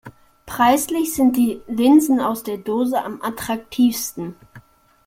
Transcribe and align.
Preislich 0.47 1.13
sind 1.13 1.37
die 1.37 1.61
Linsen 1.67 2.19
aus 2.21 2.41
der 2.41 2.57
Dose 2.57 3.03
am 3.03 3.21
attraktivsten. 3.21 4.35